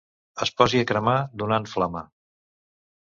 [0.45, 2.03] Es posi a cremar donant flama.